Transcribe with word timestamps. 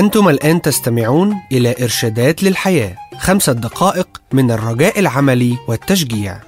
أنتم 0.00 0.28
الآن 0.28 0.62
تستمعون 0.62 1.36
إلى 1.52 1.74
إرشادات 1.82 2.42
للحياة 2.42 2.96
خمسة 3.18 3.52
دقائق 3.52 4.08
من 4.32 4.50
الرجاء 4.50 5.00
العملي 5.00 5.58
والتشجيع. 5.68 6.40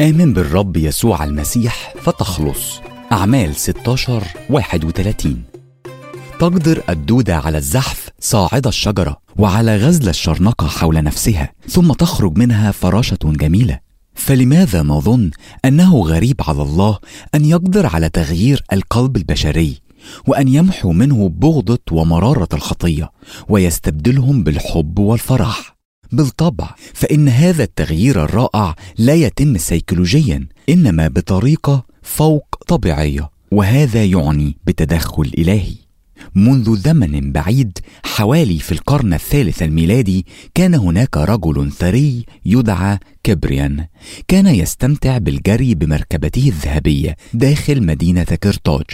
آمن 0.00 0.32
بالرب 0.32 0.76
يسوع 0.76 1.24
المسيح 1.24 1.94
فتخلص. 2.02 2.80
أعمال 3.12 3.56
16 3.56 4.22
31 4.50 5.42
تقدر 6.40 6.82
الدودة 6.88 7.36
على 7.36 7.58
الزحف 7.58 8.08
صاعد 8.20 8.66
الشجرة 8.66 9.16
وعلى 9.36 9.76
غزل 9.76 10.08
الشرنقة 10.08 10.66
حول 10.66 11.02
نفسها 11.02 11.52
ثم 11.68 11.92
تخرج 11.92 12.38
منها 12.38 12.70
فراشة 12.70 13.18
جميلة. 13.24 13.83
فلماذا 14.14 14.82
نظن 14.82 15.30
أنه 15.64 15.96
غريب 15.96 16.40
على 16.48 16.62
الله 16.62 16.98
أن 17.34 17.44
يقدر 17.44 17.86
على 17.86 18.08
تغيير 18.08 18.64
القلب 18.72 19.16
البشري 19.16 19.80
وأن 20.26 20.48
يمحو 20.48 20.92
منه 20.92 21.28
بغضة 21.28 21.78
ومرارة 21.92 22.48
الخطية 22.52 23.10
ويستبدلهم 23.48 24.42
بالحب 24.42 24.98
والفرح؟ 24.98 25.76
بالطبع 26.12 26.74
فإن 26.94 27.28
هذا 27.28 27.64
التغيير 27.64 28.24
الرائع 28.24 28.74
لا 28.98 29.14
يتم 29.14 29.58
سيكولوجيا 29.58 30.46
إنما 30.68 31.08
بطريقة 31.08 31.84
فوق 32.02 32.56
طبيعية 32.68 33.30
وهذا 33.50 34.04
يعني 34.04 34.56
بتدخل 34.66 35.32
إلهي. 35.38 35.83
منذ 36.34 36.76
زمن 36.76 37.32
بعيد 37.32 37.78
حوالي 38.04 38.58
في 38.58 38.72
القرن 38.72 39.14
الثالث 39.14 39.62
الميلادي 39.62 40.26
كان 40.54 40.74
هناك 40.74 41.16
رجل 41.16 41.72
ثري 41.72 42.24
يدعى 42.44 42.98
كبريان. 43.24 43.86
كان 44.28 44.46
يستمتع 44.46 45.18
بالجري 45.18 45.74
بمركبته 45.74 46.48
الذهبية 46.48 47.16
داخل 47.34 47.86
مدينة 47.86 48.24
كرتاج. 48.24 48.84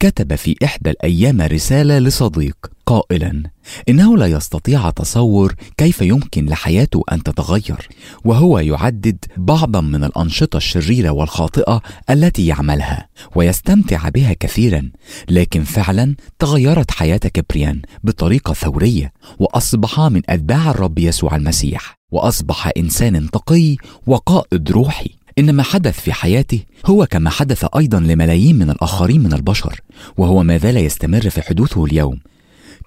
كتب 0.00 0.34
في 0.34 0.56
إحدى 0.64 0.90
الأيام 0.90 1.42
رسالة 1.42 1.98
لصديق 1.98 2.56
قائلا 2.86 3.42
إنه 3.88 4.16
لا 4.16 4.26
يستطيع 4.26 4.90
تصور 4.90 5.54
كيف 5.76 6.02
يمكن 6.02 6.46
لحياته 6.46 7.02
أن 7.12 7.22
تتغير 7.22 7.88
وهو 8.24 8.58
يعدد 8.58 9.24
بعضا 9.36 9.80
من 9.80 10.04
الأنشطة 10.04 10.56
الشريرة 10.56 11.10
والخاطئة 11.10 11.82
التي 12.10 12.46
يعملها 12.46 13.08
ويستمتع 13.34 14.08
بها 14.08 14.32
كثيرا 14.32 14.90
لكن 15.28 15.64
فعلا 15.64 16.16
تغيرت 16.38 16.90
حياة 16.90 17.16
كبريان 17.16 17.82
بطريقة 18.04 18.54
ثورية 18.54 19.12
وأصبح 19.38 20.00
من 20.00 20.22
أتباع 20.28 20.70
الرب 20.70 20.98
يسوع 20.98 21.36
المسيح 21.36 21.96
وأصبح 22.12 22.70
إنسان 22.76 23.30
تقي 23.30 23.76
وقائد 24.06 24.70
روحي. 24.70 25.15
إن 25.38 25.50
ما 25.50 25.62
حدث 25.62 26.00
في 26.00 26.12
حياته 26.12 26.60
هو 26.86 27.06
كما 27.06 27.30
حدث 27.30 27.66
أيضا 27.76 28.00
لملايين 28.00 28.58
من 28.58 28.70
الآخرين 28.70 29.22
من 29.22 29.32
البشر 29.32 29.80
وهو 30.16 30.42
ما 30.42 30.58
زال 30.58 30.76
يستمر 30.76 31.30
في 31.30 31.42
حدوثه 31.42 31.84
اليوم. 31.84 32.20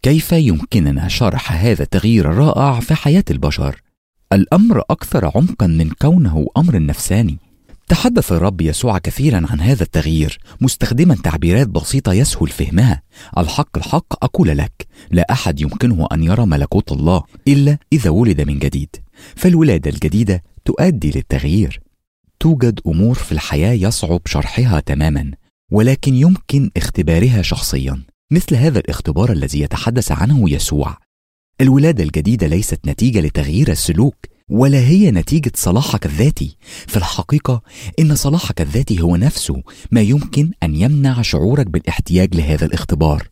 كيف 0.01 0.31
يمكننا 0.31 1.07
شرح 1.07 1.51
هذا 1.51 1.83
التغيير 1.83 2.31
الرائع 2.31 2.79
في 2.79 2.95
حياة 2.95 3.23
البشر؟ 3.31 3.81
الأمر 4.33 4.81
أكثر 4.89 5.25
عمقا 5.25 5.67
من 5.67 5.89
كونه 5.89 6.47
أمر 6.57 6.85
نفساني. 6.85 7.37
تحدث 7.87 8.31
الرب 8.31 8.61
يسوع 8.61 8.97
كثيرا 8.97 9.41
عن 9.49 9.59
هذا 9.61 9.83
التغيير 9.83 10.39
مستخدما 10.61 11.15
تعبيرات 11.15 11.67
بسيطة 11.67 12.13
يسهل 12.13 12.47
فهمها. 12.47 13.01
الحق 13.37 13.77
الحق 13.77 14.23
أقول 14.23 14.57
لك 14.57 14.87
لا 15.11 15.25
أحد 15.31 15.61
يمكنه 15.61 16.07
أن 16.11 16.23
يرى 16.23 16.45
ملكوت 16.45 16.91
الله 16.91 17.23
إلا 17.47 17.77
إذا 17.93 18.09
ولد 18.09 18.41
من 18.41 18.59
جديد. 18.59 18.95
فالولادة 19.35 19.89
الجديدة 19.89 20.43
تؤدي 20.65 21.11
للتغيير. 21.11 21.88
توجد 22.39 22.79
أمور 22.87 23.15
في 23.15 23.31
الحياة 23.31 23.73
يصعب 23.73 24.21
شرحها 24.25 24.79
تماما 24.79 25.31
ولكن 25.71 26.15
يمكن 26.15 26.71
اختبارها 26.77 27.41
شخصيا. 27.41 28.03
مثل 28.31 28.55
هذا 28.55 28.79
الاختبار 28.79 29.31
الذي 29.31 29.59
يتحدث 29.61 30.11
عنه 30.11 30.49
يسوع. 30.49 30.97
الولادة 31.61 32.03
الجديدة 32.03 32.47
ليست 32.47 32.79
نتيجة 32.85 33.21
لتغيير 33.21 33.71
السلوك 33.71 34.15
ولا 34.49 34.79
هي 34.79 35.11
نتيجة 35.11 35.51
صلاحك 35.55 36.05
الذاتي. 36.05 36.57
في 36.87 36.97
الحقيقة 36.97 37.61
إن 37.99 38.15
صلاحك 38.15 38.61
الذاتي 38.61 39.01
هو 39.01 39.15
نفسه 39.15 39.63
ما 39.91 40.01
يمكن 40.01 40.51
أن 40.63 40.75
يمنع 40.75 41.21
شعورك 41.21 41.67
بالاحتياج 41.67 42.35
لهذا 42.35 42.65
الاختبار. 42.65 43.27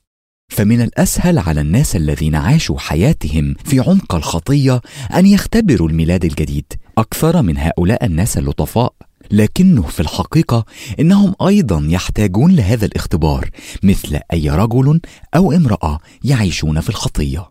فمن 0.50 0.81
الأسهل 0.81 1.40
على 1.40 1.62
الناس 1.62 1.96
الذين 1.96 2.35
عاشوا 2.35 2.80
حياتهم 2.80 3.56
في 3.66 3.80
عمق 3.80 4.16
الخطية 4.16 4.81
أن 5.13 5.25
يختبروا 5.25 5.90
الميلاد 5.90 6.25
الجديد 6.25 6.74
أكثر 6.97 7.41
من 7.41 7.58
هؤلاء 7.58 8.06
الناس 8.06 8.38
اللطفاء. 8.38 8.94
لكنه 9.31 9.81
في 9.81 10.00
الحقيقة 10.00 10.66
إنهم 11.00 11.35
أيضا 11.47 11.88
يحتاجون 11.90 12.56
لهذا 12.56 12.85
الاختبار 12.85 13.50
مثل 13.84 14.19
أي 14.34 14.50
رجل 14.50 15.02
أو 15.35 15.52
امرأة 15.52 16.00
يعيشون 16.24 16.81
في 16.81 16.90
الخطية. 16.90 17.50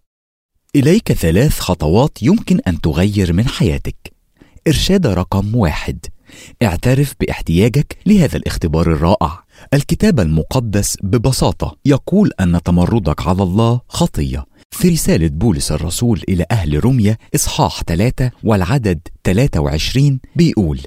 إليك 0.77 1.13
ثلاث 1.13 1.59
خطوات 1.61 2.23
يمكن 2.23 2.61
أن 2.67 2.81
تغير 2.81 3.33
من 3.33 3.49
حياتك. 3.49 4.13
إرشاد 4.69 5.07
رقم 5.07 5.57
واحد. 5.57 6.07
اعترف 6.63 7.15
باحتياجك 7.21 7.97
لهذا 8.07 8.37
الاختبار 8.37 8.93
الرائع 8.93 9.45
الكتاب 9.75 10.21
المقدس 10.21 10.97
ببساطة 11.03 11.77
يقول 11.85 12.31
أن 12.41 12.63
تمردك 12.63 13.29
على 13.29 13.43
الله 13.43 13.81
خطية 13.89 14.45
في 14.71 14.89
رسالة 14.89 15.29
بولس 15.29 15.73
الرسول 15.73 16.23
إلى 16.29 16.47
أهل 16.51 16.85
روميا 16.85 17.17
إصحاح 17.35 17.83
3 17.83 18.31
والعدد 18.43 19.01
23 19.25 20.21
بيقول: 20.37 20.81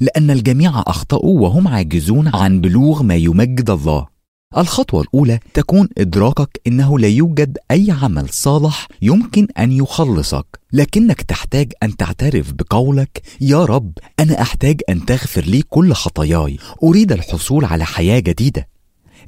لأن 0.00 0.30
الجميع 0.30 0.82
أخطأوا 0.86 1.40
وهم 1.40 1.68
عاجزون 1.68 2.30
عن 2.34 2.60
بلوغ 2.60 3.02
ما 3.02 3.14
يمجد 3.14 3.70
الله. 3.70 4.13
الخطوة 4.56 5.02
الأولى 5.02 5.38
تكون 5.54 5.88
إدراكك 5.98 6.60
أنه 6.66 6.98
لا 6.98 7.08
يوجد 7.08 7.58
أي 7.70 7.90
عمل 8.02 8.28
صالح 8.28 8.88
يمكن 9.02 9.48
أن 9.58 9.72
يخلصك، 9.72 10.46
لكنك 10.72 11.22
تحتاج 11.22 11.72
أن 11.82 11.96
تعترف 11.96 12.52
بقولك: 12.52 13.22
يا 13.40 13.64
رب 13.64 13.92
أنا 14.20 14.42
أحتاج 14.42 14.80
أن 14.88 15.06
تغفر 15.06 15.44
لي 15.44 15.62
كل 15.62 15.92
خطاياي، 15.92 16.58
أريد 16.82 17.12
الحصول 17.12 17.64
على 17.64 17.84
حياة 17.84 18.18
جديدة. 18.18 18.68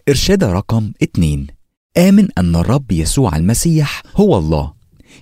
إرشاد 0.09 0.45
رقم 0.45 0.93
2 1.03 1.47
آمن 1.99 2.29
أن 2.39 2.57
الرب 2.57 2.93
يسوع 2.93 3.37
المسيح 3.37 4.03
هو 4.17 4.39
الله. 4.39 4.76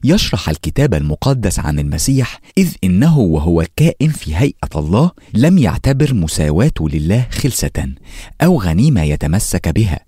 يشرح 0.04 0.48
الكتاب 0.48 0.94
المقدس 0.94 1.58
عن 1.58 1.78
المسيح 1.78 2.40
إذ 2.58 2.74
إنه 2.84 3.18
وهو 3.18 3.64
كائن 3.76 4.10
في 4.10 4.36
هيئة 4.36 4.68
الله 4.76 5.10
لم 5.34 5.58
يعتبر 5.58 6.14
مساواته 6.14 6.88
لله 6.88 7.26
خلسة 7.30 7.94
أو 8.42 8.60
غنيمة 8.60 9.02
يتمسك 9.02 9.68
بها، 9.68 10.00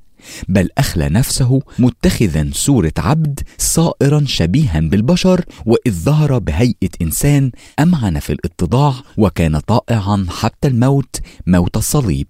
بل 0.49 0.69
أخلى 0.79 1.09
نفسه 1.09 1.63
متخذا 1.79 2.51
صورة 2.53 2.93
عبد 2.99 3.41
صائرا 3.59 4.25
شبيها 4.27 4.81
بالبشر 4.81 5.45
وإذ 5.67 5.93
ظهر 5.93 6.39
بهيئة 6.39 6.91
إنسان 7.03 7.51
أمعن 7.81 8.19
في 8.19 8.33
الإتضاع 8.33 8.95
وكان 9.17 9.59
طائعا 9.59 10.27
حتى 10.31 10.69
الموت 10.69 11.17
موت 11.47 11.77
الصليب. 11.77 12.27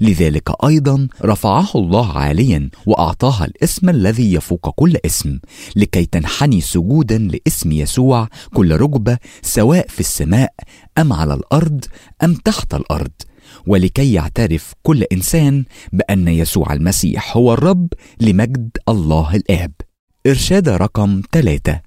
لذلك 0.00 0.64
أيضا 0.64 1.08
رفعه 1.22 1.68
الله 1.74 2.12
عاليا 2.12 2.70
واعطاها 2.86 3.44
الاسم 3.44 3.88
الذي 3.88 4.32
يفوق 4.32 4.70
كل 4.70 4.96
اسم 5.06 5.38
لكي 5.76 6.06
تنحني 6.06 6.60
سجودا 6.60 7.18
لاسم 7.18 7.72
يسوع 7.72 8.28
كل 8.54 8.76
ركبة 8.76 9.18
سواء 9.42 9.88
في 9.88 10.00
السماء 10.00 10.54
أم 10.98 11.12
على 11.12 11.34
الأرض 11.34 11.84
أم 12.24 12.34
تحت 12.34 12.74
الأرض. 12.74 13.12
ولكي 13.66 14.12
يعترف 14.12 14.72
كل 14.82 15.02
إنسان 15.02 15.64
بأن 15.92 16.28
يسوع 16.28 16.72
المسيح 16.72 17.36
هو 17.36 17.52
الرب 17.52 17.88
لمجد 18.20 18.70
الله 18.88 19.36
الاب 19.36 19.72
إرشاد 20.26 20.68
رقم 20.68 21.22
ثلاثة 21.32 21.80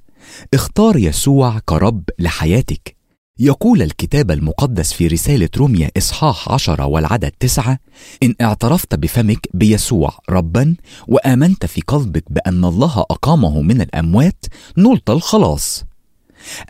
اختار 0.54 0.98
يسوع 0.98 1.60
كرب 1.66 2.04
لحياتك. 2.20 2.97
يقول 3.40 3.82
الكتاب 3.82 4.32
المقدس 4.32 4.94
في 4.94 5.08
رسالة 5.08 5.50
روميا 5.58 5.92
إصحاح 5.98 6.52
عشرة 6.52 6.86
والعدد 6.86 7.32
تسعة 7.40 7.80
إن 8.24 8.36
اعترفت 8.42 8.96
بفمك 8.96 9.48
بيسوع 9.54 10.20
ربا 10.30 10.76
وآمنت 11.08 11.66
في 11.66 11.82
قلبك 11.82 12.24
بأن 12.30 12.66
الله 12.66 13.00
أقامه 13.00 13.62
من 13.62 13.82
الأموات 13.82 14.46
نلت 14.78 15.10
الخلاص. 15.10 15.84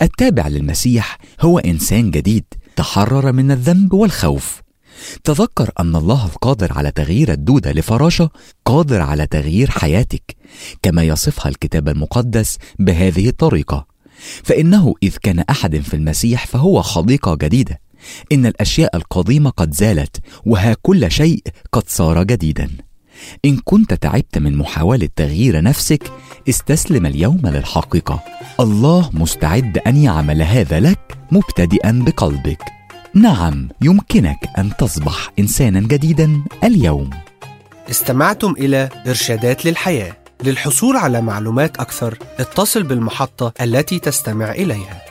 التابع 0.02 0.48
للمسيح 0.48 1.18
هو 1.42 1.60
إنسان 1.60 2.12
جديد 2.12 2.44
تحرر 2.75 3.31
من 3.31 3.52
الذنب 3.52 3.94
والخوف. 3.94 4.62
تذكر 5.24 5.72
أن 5.80 5.96
الله 5.96 6.25
القادر 6.25 6.74
على 6.74 6.92
تغيير 6.92 7.31
الدودة 7.31 7.72
لفراشة 7.72 8.30
قادر 8.66 9.02
على 9.02 9.28
تغيير 9.28 9.69
حياتك 9.69 10.36
كما 10.81 11.04
يصفها 11.04 11.50
الكتاب 11.50 11.90
المقدس 11.90 12.58
بهذه 12.80 13.30
الطريقة. 13.30 13.97
فإنه 14.44 14.94
إذ 15.04 15.18
كان 15.24 15.40
أحد 15.40 15.78
في 15.78 15.94
المسيح 15.94 16.46
فهو 16.46 16.82
خليقة 16.82 17.36
جديدة. 17.36 17.82
إن 18.32 18.46
الأشياء 18.46 18.96
القديمة 18.96 19.50
قد 19.50 19.74
زالت 19.74 20.18
وها 20.46 20.76
كل 20.82 21.12
شيء 21.12 21.44
قد 21.72 21.84
صار 21.90 22.24
جديدا. 22.24 22.70
إن 23.46 23.58
كنت 23.64 23.94
تعبت 23.94 24.38
من 24.38 24.56
محاولة 24.58 25.10
تغيير 25.16 25.62
نفسك 25.62 26.12
استسلم 26.50 27.06
اليوم 27.06 27.42
للحقيقة. 27.44 28.24
الله 28.60 29.10
مستعد 29.14 29.78
أن 29.78 29.98
يعمل 29.98 30.42
هذا 30.42 30.80
لك 30.80 31.18
مبتدئا 31.32 32.04
بقلبك. 32.06 32.62
نعم 33.14 33.70
يمكنك 33.82 34.40
أن 34.58 34.72
تصبح 34.80 35.32
انسانا 35.40 35.80
جديدا 35.80 36.44
اليوم. 36.64 37.10
استمعتم 37.90 38.52
إلى 38.60 38.90
إرشادات 39.08 39.66
للحياة. 39.66 40.27
للحصول 40.44 40.95
على 40.98 41.22
معلومات 41.22 41.78
أكثر 41.78 42.18
اتصل 42.39 42.84
بالمحطة 42.84 43.54
التي 43.62 44.00
تستمع 44.00 44.51
إليها. 44.51 45.06